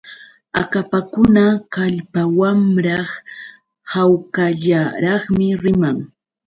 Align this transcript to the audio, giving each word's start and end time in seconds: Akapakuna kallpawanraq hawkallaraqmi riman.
Akapakuna 0.61 1.43
kallpawanraq 1.73 3.09
hawkallaraqmi 3.91 5.47
riman. 5.63 5.97